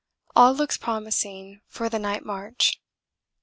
[0.35, 2.81] All looks promising for the night march.